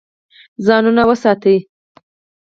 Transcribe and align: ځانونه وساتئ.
ځانونه 0.65 1.01
وساتئ. 1.09 1.57